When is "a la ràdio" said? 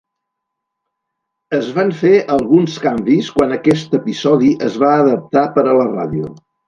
5.67-6.33